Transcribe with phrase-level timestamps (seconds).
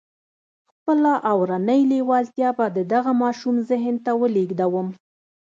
[0.71, 4.87] خپله اورنۍ لېوالتیا به د دغه ماشوم ذهن ته ولېږدوم.